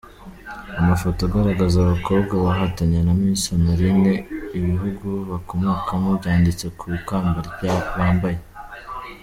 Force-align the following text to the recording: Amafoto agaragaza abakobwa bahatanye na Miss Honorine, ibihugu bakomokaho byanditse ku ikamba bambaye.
Amafoto 0.81 1.19
agaragaza 1.25 1.77
abakobwa 1.81 2.33
bahatanye 2.45 2.99
na 3.05 3.13
Miss 3.19 3.43
Honorine, 3.51 4.13
ibihugu 4.57 5.07
bakomokaho 5.29 6.07
byanditse 6.19 6.65
ku 6.77 6.85
ikamba 6.97 7.39
bambaye. 7.97 8.39